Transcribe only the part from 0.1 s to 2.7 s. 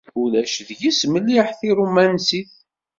Ulac deg-s mliḥ tirumansit.